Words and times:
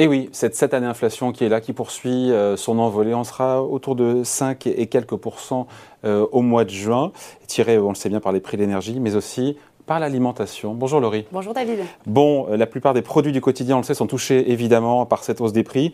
Et 0.00 0.06
oui, 0.06 0.28
cette, 0.30 0.54
cette 0.54 0.74
année 0.74 0.86
inflation 0.86 1.32
qui 1.32 1.44
est 1.44 1.48
là, 1.48 1.60
qui 1.60 1.72
poursuit 1.72 2.30
euh, 2.30 2.56
son 2.56 2.78
envolée, 2.78 3.14
on 3.14 3.24
sera 3.24 3.64
autour 3.64 3.96
de 3.96 4.22
5 4.22 4.68
et 4.68 4.86
quelques 4.86 5.16
pourcents 5.16 5.66
euh, 6.04 6.24
au 6.30 6.40
mois 6.40 6.64
de 6.64 6.70
juin, 6.70 7.10
tiré, 7.48 7.78
on 7.78 7.88
le 7.88 7.96
sait 7.96 8.08
bien, 8.08 8.20
par 8.20 8.30
les 8.30 8.38
prix 8.38 8.56
de 8.56 8.62
l'énergie, 8.62 9.00
mais 9.00 9.16
aussi 9.16 9.56
par 9.86 9.98
l'alimentation. 9.98 10.74
Bonjour 10.74 11.00
Laurie. 11.00 11.26
Bonjour 11.32 11.52
David. 11.52 11.80
Bon, 12.06 12.46
euh, 12.48 12.56
la 12.56 12.66
plupart 12.66 12.94
des 12.94 13.02
produits 13.02 13.32
du 13.32 13.40
quotidien, 13.40 13.74
on 13.74 13.80
le 13.80 13.84
sait, 13.84 13.94
sont 13.94 14.06
touchés 14.06 14.52
évidemment 14.52 15.04
par 15.04 15.24
cette 15.24 15.40
hausse 15.40 15.52
des 15.52 15.64
prix 15.64 15.92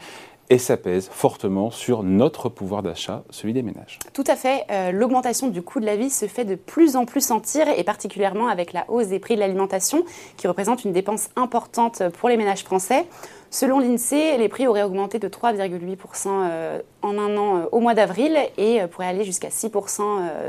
et 0.51 0.59
ça 0.59 0.77
pèse 0.77 1.09
fortement 1.11 1.71
sur 1.71 2.03
notre 2.03 2.49
pouvoir 2.49 2.83
d'achat, 2.83 3.25
celui 3.31 3.53
des 3.53 3.63
ménages. 3.63 3.99
Tout 4.13 4.25
à 4.27 4.37
fait. 4.37 4.65
Euh, 4.71 4.93
l'augmentation 4.93 5.49
du 5.49 5.63
coût 5.63 5.81
de 5.81 5.87
la 5.87 5.97
vie 5.97 6.11
se 6.11 6.27
fait 6.27 6.45
de 6.45 6.55
plus 6.55 6.97
en 6.97 7.07
plus 7.07 7.23
sentir, 7.23 7.67
et 7.69 7.83
particulièrement 7.85 8.49
avec 8.49 8.73
la 8.73 8.85
hausse 8.89 9.09
des 9.09 9.19
prix 9.19 9.37
de 9.37 9.41
l'alimentation, 9.41 10.05
qui 10.37 10.47
représente 10.47 10.85
une 10.85 10.93
dépense 10.93 11.29
importante 11.37 12.03
pour 12.19 12.29
les 12.29 12.37
ménages 12.37 12.65
français. 12.65 13.07
Selon 13.51 13.79
l'INSEE, 13.79 14.37
les 14.39 14.49
prix 14.49 14.67
auraient 14.67 14.83
augmenté 14.83 15.19
de 15.19 15.29
3,8% 15.29 16.29
euh, 16.29 16.81
en 17.03 17.19
un 17.19 17.37
an 17.37 17.57
euh, 17.57 17.65
au 17.73 17.81
mois 17.81 17.95
d'avril 17.95 18.37
et 18.59 18.81
pourraient 18.91 19.07
aller 19.07 19.25
jusqu'à 19.25 19.49
6% 19.49 20.03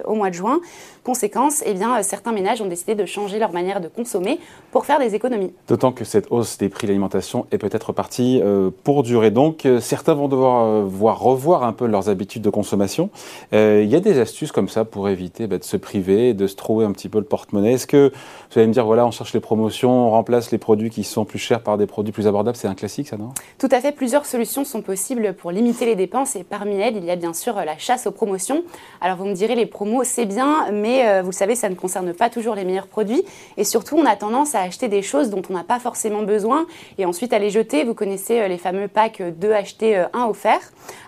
au 0.05 0.16
mois 0.16 0.30
de 0.30 0.35
juin. 0.35 0.59
Conséquence, 1.04 1.63
eh 1.66 1.73
bien, 1.73 2.02
certains 2.02 2.31
ménages 2.31 2.62
ont 2.62 2.68
décidé 2.68 2.95
de 2.95 3.05
changer 3.05 3.40
leur 3.40 3.52
manière 3.52 3.80
de 3.80 3.88
consommer 3.88 4.40
pour 4.71 4.85
faire 4.85 4.99
des 4.99 5.16
économies. 5.16 5.54
D'autant 5.68 5.91
que 5.91 6.04
cette 6.04 6.31
hausse 6.31 6.58
des 6.58 6.70
prix 6.70 6.88
de 6.88 6.91
l'alimentation 6.91 7.45
est 7.52 7.58
peut-être 7.58 7.94
partie 7.94 8.41
pour 8.84 9.04
durer. 9.04 9.32
Donc, 9.32 9.68
certains 9.80 10.13
vont 10.13 10.27
devoir 10.27 10.66
euh, 10.66 10.84
voir 10.85 11.20
revoir 11.20 11.63
un 11.63 11.73
peu 11.73 11.85
leurs 11.85 12.09
habitudes 12.09 12.41
de 12.41 12.49
consommation. 12.49 13.09
Euh, 13.54 13.82
il 13.84 13.90
y 13.90 13.96
a 13.96 13.99
des 13.99 14.20
astuces 14.20 14.52
comme 14.52 14.70
ça 14.70 14.85
pour 14.85 15.09
éviter 15.09 15.48
bah, 15.48 15.57
de 15.57 15.63
se 15.63 15.77
priver, 15.77 16.34
de 16.34 16.48
se 16.48 16.55
trouver 16.55 16.85
un 16.85 16.91
petit 16.91 17.09
peu 17.09 17.20
le 17.20 17.26
porte-monnaie. 17.26 17.73
Est-ce 17.73 17.88
que 17.88 18.12
vous 18.52 18.59
allez 18.59 18.68
me 18.68 18.73
dire, 18.73 18.85
voilà, 18.85 19.05
on 19.05 19.12
cherche 19.12 19.34
les 19.34 19.40
promotions, 19.40 20.07
on 20.07 20.12
remplace 20.12 20.52
les 20.52 20.57
produits 20.57 20.90
qui 20.90 21.04
sont 21.04 21.26
plus 21.26 21.40
chers 21.40 21.62
par 21.62 21.77
des 21.77 21.87
produits 21.87 22.12
plus 22.12 22.27
abordables 22.27 22.57
C'est 22.57 22.68
un 22.68 22.76
classique, 22.76 22.95
ça, 23.04 23.18
non? 23.18 23.29
Tout 23.57 23.70
à 23.71 23.82
fait. 23.82 23.91
Plusieurs 23.91 24.26
solutions 24.26 24.63
sont 24.63 24.82
possibles 24.82 25.34
pour 25.34 25.51
limiter 25.51 25.85
les 25.85 25.96
dépenses 25.96 26.35
et 26.35 26.43
parmi 26.43 26.76
elles, 26.76 26.98
il 26.98 27.05
y 27.05 27.12
a 27.12 27.15
bien 27.15 27.34
sûr 27.34 27.55
la 27.55 27.77
chasse 27.77 28.07
aux 28.07 28.12
promotions. 28.12 28.63
Alors, 29.02 29.18
vous 29.18 29.26
me 29.26 29.34
direz, 29.34 29.55
les 29.55 29.65
promos, 29.65 30.04
c'est 30.04 30.26
bien, 30.26 30.71
mais 30.71 31.07
euh, 31.07 31.21
vous 31.21 31.29
le 31.29 31.35
savez, 31.35 31.55
ça 31.55 31.70
ne 31.70 31.76
concerne 31.76 32.13
pas 32.13 32.29
toujours 32.29 32.55
les 32.55 32.63
meilleurs 32.63 32.87
produits. 32.87 33.24
Et 33.57 33.63
surtout, 33.63 33.98
on 33.98 34.05
a 34.05 34.15
tendance 34.15 34.55
à 34.55 34.62
acheter 34.62 34.87
des 34.87 35.02
choses 35.02 35.29
dont 35.29 35.41
on 35.49 35.54
n'a 35.54 35.63
pas 35.63 35.79
forcément 35.79 36.24
besoin 36.24 36.65
et 36.98 37.05
ensuite 37.05 37.34
à 37.34 37.40
les 37.40 37.49
jeter. 37.49 37.84
Vous 37.84 37.93
connaissez 37.93 38.48
les 38.48 38.57
fameux 38.57 38.87
packs 38.87 39.21
2 39.21 39.52
achetés 39.52 39.98
euh, 39.98 40.05
un 40.13 40.26
offert. 40.26 40.59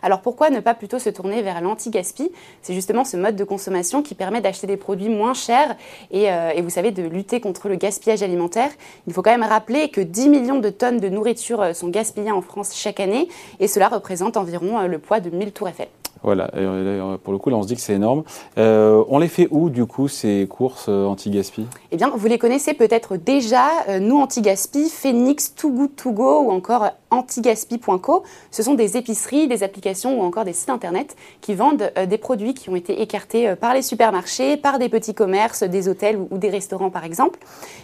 Alors 0.02 0.22
pourquoi 0.22 0.50
ne 0.50 0.60
pas 0.60 0.74
plutôt 0.74 1.00
se 1.00 1.10
tourner 1.10 1.42
vers 1.42 1.62
l'anti-gaspi? 1.62 2.32
C'est 2.62 2.74
justement 2.74 3.06
ce 3.06 3.18
mode 3.18 3.36
de 3.36 3.44
consommation 3.44 4.02
qui 4.02 4.16
permet 4.16 4.42
d'acheter 4.42 4.68
des 4.68 4.78
produits 4.78 5.10
moins 5.10 5.34
chers 5.34 5.76
et, 6.12 6.32
euh, 6.32 6.52
et, 6.56 6.62
vous 6.62 6.70
savez, 6.70 6.92
de 6.92 7.04
lutter 7.04 7.40
contre 7.40 7.70
le 7.70 7.76
gaspillage 7.76 8.24
alimentaire. 8.24 8.70
Il 9.08 9.14
faut 9.14 9.22
quand 9.22 9.32
même 9.32 9.44
rappeler 9.44 9.90
que 9.90 10.02
10 10.02 10.30
millions 10.30 10.60
de 10.60 10.70
tonnes 10.70 11.00
de 11.00 11.10
nourriture 11.10 11.62
euh, 11.62 11.67
sont 11.74 11.90
gaspillées 11.90 12.32
en 12.32 12.42
France 12.42 12.76
chaque 12.76 13.00
année 13.00 13.28
et 13.60 13.68
cela 13.68 13.88
représente 13.90 14.38
environ 14.38 14.86
le 14.88 15.00
poids 15.00 15.20
de 15.20 15.30
1000 15.30 15.52
tours 15.52 15.70
Eiffel. 15.70 15.88
Voilà, 16.24 16.50
pour 17.24 17.34
le 17.34 17.40
coup, 17.40 17.50
on 17.52 17.64
se 17.64 17.68
dit 17.68 17.76
que 17.76 17.82
c'est 17.82 17.94
énorme. 17.94 18.24
Euh, 18.58 19.04
on 19.10 19.20
les 19.20 19.28
fait 19.28 19.48
où, 19.52 19.70
du 19.70 19.86
coup, 19.86 20.08
ces 20.08 20.48
courses 20.50 20.86
euh, 20.90 21.06
anti-gaspi? 21.06 21.66
Eh 21.92 21.98
bien, 21.98 22.12
vous 22.16 22.28
les 22.28 22.38
connaissez 22.38 22.74
peut-être 22.74 23.18
déjà. 23.18 23.68
Euh, 23.90 24.00
nous, 24.00 24.20
anti-gaspi, 24.20 24.90
Phoenix, 24.90 25.54
Too 25.56 25.72
Good 25.72 25.96
To 25.96 26.12
Go 26.12 26.42
ou 26.42 26.52
encore 26.52 26.90
antigaspi.co. 27.12 28.24
Ce 28.52 28.64
sont 28.64 28.74
des 28.74 28.98
épiceries, 28.98 29.48
des 29.48 29.64
applications 29.64 30.20
ou 30.20 30.24
encore 30.24 30.44
des 30.44 30.54
sites 30.54 30.70
internet 30.70 31.16
qui 31.42 31.54
vendent 31.54 31.92
des 32.08 32.18
produits 32.18 32.54
qui 32.54 32.70
ont 32.70 32.76
été 32.76 33.02
écartés 33.02 33.56
par 33.56 33.74
les 33.74 33.82
supermarchés, 33.82 34.58
par 34.58 34.78
des 34.78 34.90
petits 34.90 35.14
commerces, 35.14 35.64
des 35.64 35.88
hôtels 35.88 36.18
ou 36.30 36.38
des 36.38 36.50
restaurants, 36.50 36.90
par 36.90 37.06
exemple. 37.06 37.40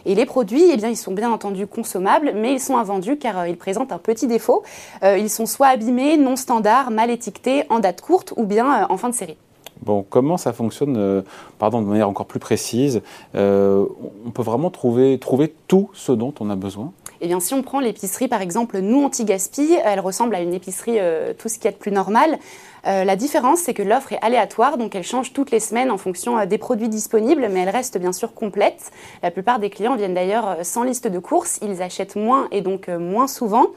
Et 0.05 0.13
les 0.15 0.25
produits, 0.25 0.65
eh 0.71 0.75
bien, 0.75 0.89
ils 0.89 0.97
sont 0.97 1.13
bien 1.13 1.31
entendu 1.31 1.67
consommables, 1.67 2.33
mais 2.35 2.53
ils 2.53 2.59
sont 2.59 2.75
invendus 2.75 3.17
car 3.17 3.47
ils 3.47 3.55
présentent 3.55 3.93
un 3.93 3.97
petit 3.97 4.27
défaut. 4.27 4.63
ils 5.03 5.29
sont 5.29 5.45
soit 5.45 5.67
abîmés, 5.67 6.17
non 6.17 6.35
standards, 6.35 6.91
mal 6.91 7.09
étiquetés, 7.09 7.63
en 7.69 7.79
date 7.79 8.01
courte 8.01 8.22
ou 8.37 8.45
bien 8.45 8.83
euh, 8.83 8.85
en 8.89 8.97
fin 8.97 9.09
de 9.09 9.15
série. 9.15 9.37
Bon, 9.81 10.05
comment 10.07 10.37
ça 10.37 10.53
fonctionne, 10.53 10.95
euh, 10.97 11.21
pardon, 11.59 11.81
de 11.81 11.87
manière 11.87 12.07
encore 12.07 12.25
plus 12.25 12.39
précise 12.39 13.01
euh, 13.35 13.85
On 14.25 14.31
peut 14.31 14.43
vraiment 14.43 14.69
trouver, 14.69 15.17
trouver 15.19 15.53
tout 15.67 15.89
ce 15.93 16.11
dont 16.11 16.33
on 16.39 16.49
a 16.49 16.55
besoin? 16.55 16.93
Eh 17.19 17.27
bien, 17.27 17.39
si 17.39 17.53
on 17.53 17.63
prend 17.63 17.79
l'épicerie, 17.79 18.27
par 18.27 18.41
exemple, 18.41 18.79
nous 18.79 19.03
anti-gaspi, 19.03 19.75
elle 19.83 19.99
ressemble 19.99 20.35
à 20.35 20.41
une 20.41 20.53
épicerie 20.53 20.97
tout 21.37 21.49
ce 21.49 21.57
qui 21.57 21.67
est 21.67 21.71
de 21.71 21.77
plus 21.77 21.91
normal. 21.91 22.37
Euh, 22.85 23.03
la 23.05 23.15
différence, 23.15 23.59
c'est 23.59 23.73
que 23.73 23.83
l'offre 23.83 24.11
est 24.11 24.19
aléatoire, 24.21 24.77
donc 24.77 24.95
elle 24.95 25.03
change 25.03 25.31
toutes 25.31 25.51
les 25.51 25.61
semaines 25.61 25.89
en 25.89 25.97
fonction 25.97 26.37
euh, 26.37 26.45
des 26.45 26.57
produits 26.57 26.89
disponibles, 26.89 27.47
mais 27.49 27.61
elle 27.61 27.69
reste 27.69 27.97
bien 27.97 28.11
sûr 28.11 28.33
complète. 28.33 28.91
La 29.21 29.31
plupart 29.31 29.59
des 29.59 29.69
clients 29.69 29.95
viennent 29.95 30.13
d'ailleurs 30.13 30.47
euh, 30.47 30.63
sans 30.63 30.83
liste 30.83 31.07
de 31.07 31.19
courses, 31.19 31.59
ils 31.61 31.81
achètent 31.81 32.17
moins 32.17 32.47
et 32.51 32.61
donc 32.61 32.89
moins 32.89 33.27
souvent. 33.27 33.67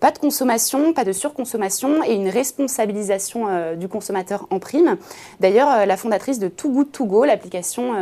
Pas 0.00 0.10
de 0.10 0.18
consommation, 0.18 0.92
pas 0.92 1.04
de 1.04 1.12
surconsommation 1.12 2.04
et 2.04 2.14
une 2.14 2.28
responsabilisation 2.28 3.76
du 3.76 3.88
consommateur 3.88 4.46
en 4.50 4.58
prime. 4.58 4.96
D'ailleurs, 5.40 5.84
la 5.84 5.96
fondatrice 5.98 6.38
de 6.38 6.48
Too 6.48 6.70
Good 6.70 6.92
To 6.92 7.04
Go, 7.04 7.24
l'application 7.24 7.92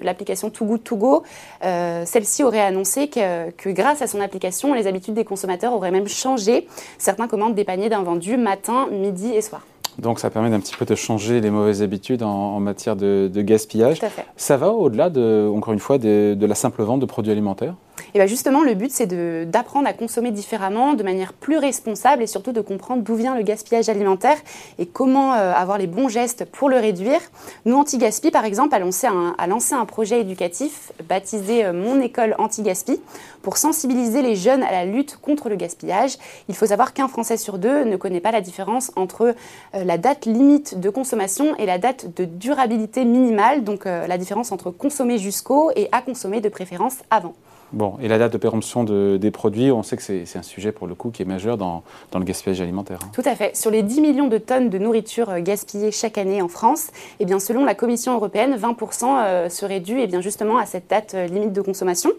l'application 0.00 0.48
Too 0.48 0.64
Good 0.64 0.84
To 0.84 0.96
Go, 0.96 1.22
celle-ci 1.60 2.42
aurait 2.42 2.62
annoncé 2.62 3.08
que, 3.08 3.50
que, 3.50 3.68
grâce 3.68 4.00
à 4.00 4.06
son 4.06 4.20
application, 4.20 4.72
les 4.72 4.86
habitudes 4.86 5.14
des 5.14 5.24
consommateurs 5.24 5.74
auraient 5.74 5.90
même 5.90 6.08
changé. 6.08 6.68
Certains 6.96 7.28
commandent 7.28 7.54
des 7.54 7.64
paniers 7.64 7.90
d'invendus 7.90 8.38
matin, 8.38 8.88
midi 8.90 9.34
et 9.34 9.42
soir. 9.42 9.62
Donc 9.98 10.20
ça 10.20 10.30
permet 10.30 10.50
d'un 10.50 10.60
petit 10.60 10.74
peu 10.76 10.84
de 10.84 10.94
changer 10.94 11.40
les 11.40 11.50
mauvaises 11.50 11.82
habitudes 11.82 12.22
en, 12.22 12.60
matière 12.60 12.96
de, 12.96 13.30
gaspillage. 13.34 14.00
Ça 14.36 14.56
va 14.56 14.70
au-delà, 14.70 15.10
de, 15.10 15.50
encore 15.54 15.72
une 15.72 15.78
fois, 15.78 15.98
de, 15.98 16.36
la 16.38 16.54
simple 16.54 16.82
vente 16.82 17.00
de 17.00 17.06
produits 17.06 17.32
alimentaires? 17.32 17.74
Et 18.16 18.18
bien 18.18 18.26
justement, 18.26 18.62
le 18.62 18.72
but, 18.72 18.90
c'est 18.90 19.06
d'apprendre 19.50 19.86
à 19.86 19.92
consommer 19.92 20.30
différemment, 20.30 20.94
de 20.94 21.02
manière 21.02 21.34
plus 21.34 21.58
responsable 21.58 22.22
et 22.22 22.26
surtout 22.26 22.52
de 22.52 22.62
comprendre 22.62 23.02
d'où 23.02 23.14
vient 23.14 23.36
le 23.36 23.42
gaspillage 23.42 23.90
alimentaire 23.90 24.38
et 24.78 24.86
comment 24.86 25.34
euh, 25.34 25.52
avoir 25.52 25.76
les 25.76 25.86
bons 25.86 26.08
gestes 26.08 26.46
pour 26.46 26.70
le 26.70 26.76
réduire. 26.76 27.20
Nous, 27.66 27.76
Anti-Gaspi, 27.76 28.30
par 28.30 28.46
exemple, 28.46 28.74
a 28.74 28.78
lancé, 28.78 29.06
un, 29.06 29.84
projet 29.84 30.22
éducatif 30.22 30.92
baptisé 31.06 31.66
euh, 31.66 31.74
Mon 31.74 32.00
école 32.00 32.34
Anti-Gaspi 32.38 33.02
pour 33.42 33.58
sensibiliser 33.58 34.22
les 34.22 34.34
jeunes 34.34 34.62
à 34.62 34.72
la 34.72 34.86
lutte 34.86 35.18
contre 35.20 35.50
le 35.50 35.56
gaspillage. 35.56 36.16
Il 36.48 36.56
faut 36.56 36.64
savoir 36.64 36.94
qu'un 36.94 37.08
Français 37.08 37.36
sur 37.36 37.58
deux 37.58 37.84
ne 37.84 37.96
connaît 37.96 38.20
pas 38.20 38.30
la 38.30 38.40
différence 38.40 38.92
entre 38.96 39.34
euh, 39.74 39.84
la 39.84 39.98
date 39.98 40.24
limite 40.24 40.80
de 40.80 40.88
consommation 40.88 41.54
et 41.58 41.66
la 41.66 41.76
date 41.76 42.16
de 42.16 42.24
durabilité 42.24 43.04
minimale, 43.04 43.62
donc 43.62 43.84
la 43.84 44.16
différence 44.16 44.52
entre 44.52 44.70
consommer 44.70 45.18
jusqu'au 45.18 45.70
et 45.76 45.90
à 45.92 46.00
consommer 46.00 46.40
de 46.40 46.48
préférence 46.48 46.96
avant. 47.10 47.34
Bon, 47.72 47.96
et 48.00 48.06
la 48.06 48.18
date 48.18 48.32
de 48.32 48.38
péremption 48.38 48.84
des 48.84 49.30
produits, 49.32 49.72
on 49.72 49.82
sait 49.82 49.96
que 49.96 50.02
c'est 50.02 50.36
un 50.36 50.42
sujet 50.42 50.70
pour 50.70 50.86
le 50.86 50.94
coup 50.94 51.10
qui 51.10 51.22
est 51.22 51.26
majeur 51.26 51.56
dans, 51.56 51.82
le 52.14 52.24
gaspillage 52.24 52.60
alimentaire. 52.60 53.00
Hein. 53.02 53.10
Tout 53.12 53.22
à 53.24 53.34
fait. 53.34 53.56
Sur 53.56 53.70
les 53.70 53.82
10 53.82 54.00
millions 54.00 54.28
de 54.28 54.38
tonnes 54.38 54.70
de 54.70 54.78
nourriture 54.78 55.30
euh, 55.30 55.40
gaspillées 55.40 55.90
chaque 55.90 56.16
année 56.16 56.40
en 56.40 56.48
France, 56.48 56.88
eh 57.20 57.24
bien, 57.24 57.38
selon 57.40 57.64
la 57.64 57.74
Commission 57.74 58.14
européenne, 58.14 58.56
20% 58.56 59.04
euh, 59.04 59.48
seraient 59.48 59.80
dus 59.80 59.98
eh 60.00 60.06
bien, 60.06 60.20
justement 60.20 60.58
à 60.58 60.66
cette 60.66 60.88
date 60.88 61.14
euh, 61.14 61.26
limite 61.26 61.52
de 61.52 61.60
consommation. 61.60 62.10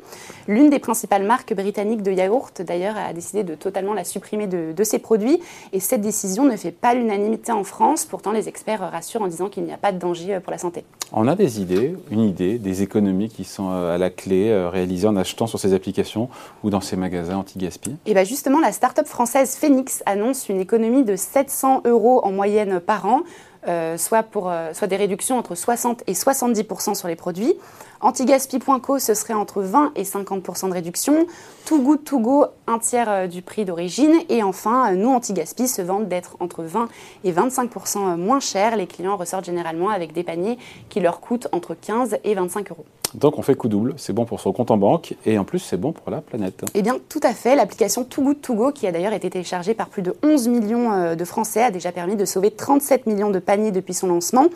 L'une 0.47 0.69
des 0.69 0.79
principales 0.79 1.23
marques 1.23 1.55
britanniques 1.55 2.03
de 2.03 2.11
yaourt, 2.11 2.61
d'ailleurs, 2.61 2.95
a 2.97 3.13
décidé 3.13 3.43
de 3.43 3.55
totalement 3.55 3.93
la 3.93 4.03
supprimer 4.03 4.47
de, 4.47 4.73
de 4.75 4.83
ses 4.83 4.99
produits. 4.99 5.39
Et 5.71 5.79
cette 5.79 6.01
décision 6.01 6.43
ne 6.43 6.57
fait 6.57 6.71
pas 6.71 6.93
l'unanimité 6.93 7.51
en 7.51 7.63
France. 7.63 8.05
Pourtant, 8.05 8.31
les 8.31 8.49
experts 8.49 8.81
rassurent 8.91 9.21
en 9.21 9.27
disant 9.27 9.47
qu'il 9.47 9.63
n'y 9.63 9.73
a 9.73 9.77
pas 9.77 9.93
de 9.93 9.97
danger 9.97 10.39
pour 10.41 10.51
la 10.51 10.57
santé. 10.57 10.83
On 11.13 11.27
a 11.27 11.35
des 11.35 11.61
idées, 11.61 11.95
une 12.11 12.19
idée, 12.19 12.59
des 12.59 12.83
économies 12.83 13.29
qui 13.29 13.45
sont 13.45 13.69
à 13.71 13.97
la 13.97 14.09
clé 14.09 14.53
réalisées 14.69 15.07
en 15.07 15.15
achetant 15.15 15.36
sur 15.45 15.59
ces 15.59 15.73
applications 15.73 16.29
ou 16.63 16.69
dans 16.69 16.81
ces 16.81 16.95
magasins 16.95 17.37
anti-gaspi 17.37 17.95
Et 18.05 18.13
bien 18.13 18.23
justement, 18.23 18.59
la 18.59 18.71
start-up 18.71 19.05
française 19.05 19.55
Phoenix 19.55 20.01
annonce 20.05 20.49
une 20.49 20.59
économie 20.59 21.03
de 21.03 21.15
700 21.15 21.83
euros 21.85 22.21
en 22.23 22.31
moyenne 22.31 22.79
par 22.79 23.05
an, 23.05 23.21
euh, 23.67 23.97
soit, 23.97 24.23
pour, 24.23 24.49
euh, 24.49 24.71
soit 24.73 24.87
des 24.87 24.95
réductions 24.95 25.37
entre 25.37 25.53
60 25.53 26.03
et 26.07 26.13
70% 26.13 26.95
sur 26.95 27.07
les 27.07 27.17
produits. 27.17 27.53
Antigaspi.co, 27.99 28.99
ce 28.99 29.13
serait 29.13 29.33
entre 29.33 29.61
20 29.61 29.91
et 29.95 30.03
50% 30.03 30.69
de 30.69 30.73
réduction. 30.73 31.25
Too 31.65 31.81
Good 31.81 32.03
To 32.05 32.19
Go, 32.19 32.45
un 32.67 32.79
tiers 32.79 33.09
euh, 33.09 33.27
du 33.27 33.41
prix 33.41 33.65
d'origine. 33.65 34.13
Et 34.29 34.41
enfin, 34.41 34.93
nous, 34.93 35.09
Antigaspi, 35.09 35.67
se 35.67 35.81
vendent 35.81 36.07
d'être 36.07 36.37
entre 36.39 36.63
20 36.63 36.87
et 37.25 37.31
25% 37.33 38.15
moins 38.15 38.39
chers. 38.39 38.77
Les 38.77 38.87
clients 38.87 39.17
ressortent 39.17 39.45
généralement 39.45 39.89
avec 39.89 40.13
des 40.13 40.23
paniers 40.23 40.57
qui 40.87 41.01
leur 41.01 41.19
coûtent 41.19 41.47
entre 41.51 41.73
15 41.73 42.19
et 42.23 42.35
25 42.35 42.71
euros. 42.71 42.85
Donc 43.13 43.37
on 43.37 43.41
fait 43.41 43.55
coup 43.55 43.67
double, 43.67 43.93
c'est 43.97 44.13
bon 44.13 44.25
pour 44.25 44.39
son 44.39 44.51
compte 44.51 44.71
en 44.71 44.77
banque 44.77 45.15
et 45.25 45.37
en 45.37 45.43
plus 45.43 45.59
c'est 45.59 45.77
bon 45.77 45.91
pour 45.91 46.11
la 46.11 46.21
planète. 46.21 46.63
Eh 46.73 46.81
bien 46.81 46.97
tout 47.09 47.19
à 47.23 47.33
fait, 47.33 47.55
l'application 47.55 48.03
Too 48.03 48.21
Good 48.23 48.41
To 48.41 48.53
Go 48.55 48.71
qui 48.71 48.87
a 48.87 48.91
d'ailleurs 48.91 49.13
été 49.13 49.29
téléchargée 49.29 49.73
par 49.73 49.89
plus 49.89 50.01
de 50.01 50.15
11 50.23 50.47
millions 50.47 50.91
euh, 50.91 51.15
de 51.15 51.25
Français 51.25 51.63
a 51.63 51.71
déjà 51.71 51.91
permis 51.91 52.15
de 52.15 52.25
sauver 52.25 52.51
37 52.51 53.05
millions 53.07 53.29
de 53.29 53.39
paniers 53.39 53.71
depuis 53.71 53.93
son 53.93 54.07
lancement. 54.07 54.47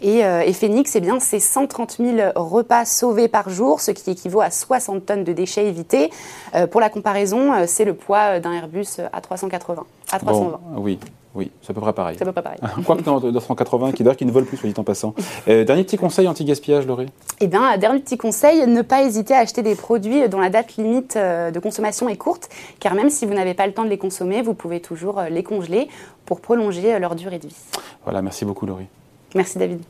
Et, 0.00 0.24
euh, 0.24 0.52
Phoenix, 0.52 0.96
eh 0.96 1.00
bien 1.00 1.20
c'est 1.20 1.40
130 1.40 1.98
000 1.98 2.30
repas 2.34 2.86
sauvés 2.86 3.28
par 3.28 3.50
jour, 3.50 3.80
ce 3.82 3.90
qui 3.90 4.10
équivaut 4.10 4.40
à 4.40 4.50
60 4.50 5.04
tonnes 5.04 5.24
de 5.24 5.34
déchets 5.34 5.66
évités. 5.66 6.10
Euh, 6.54 6.66
pour 6.66 6.80
la 6.80 6.88
comparaison, 6.88 7.66
c'est 7.66 7.84
le 7.84 7.92
poids 7.92 8.40
d'un 8.40 8.52
Airbus 8.52 9.00
A380. 9.12 9.84
A320. 10.12 10.58
oui, 10.76 10.98
Oui, 11.34 11.50
c'est 11.62 11.70
à 11.70 11.74
peu 11.74 11.80
près 11.80 11.92
pareil. 11.92 12.16
C'est 12.16 12.22
à 12.22 12.26
peu 12.26 12.32
près 12.32 12.42
pareil. 12.42 12.60
Quoique 12.84 13.02
dans 13.02 13.20
280 13.20 13.92
qui, 13.92 14.04
qui 14.16 14.24
ne 14.24 14.30
volent 14.32 14.46
plus, 14.46 14.56
soit 14.56 14.68
dit 14.68 14.74
en 14.78 14.84
passant. 14.84 15.14
Euh, 15.48 15.64
dernier 15.64 15.84
petit 15.84 15.96
conseil 15.96 16.26
anti-gaspillage, 16.26 16.86
Laurie? 16.86 17.06
Eh 17.40 17.46
bien, 17.46 17.76
dernier 17.78 18.00
petit 18.00 18.16
conseil, 18.18 18.66
ne 18.66 18.82
pas 18.82 19.02
hésiter 19.02 19.32
à 19.34 19.38
acheter 19.38 19.62
des 19.62 19.76
produits 19.76 20.28
dont 20.28 20.40
la 20.40 20.50
date 20.50 20.76
limite 20.76 21.14
euh, 21.16 21.50
de 21.52 21.58
consommation 21.60 22.08
est 22.08 22.16
courte, 22.16 22.48
car 22.80 22.94
même 22.94 23.10
si 23.10 23.26
vous 23.26 23.34
n'avez 23.34 23.54
pas 23.54 23.66
le 23.66 23.72
temps 23.72 23.84
de 23.84 23.88
les 23.90 23.98
consommer, 23.98 24.42
vous 24.42 24.54
pouvez 24.54 24.80
toujours 24.80 25.20
euh, 25.20 25.28
les 25.28 25.42
congeler 25.44 25.88
pour 26.24 26.40
prolonger 26.40 26.98
leur 26.98 27.14
durée 27.14 27.38
de 27.38 27.46
vie. 27.46 27.56
Voilà, 28.04 28.22
merci 28.22 28.44
beaucoup, 28.44 28.66
Laurie. 28.66 28.86
Merci, 29.34 29.58
David. 29.58 29.80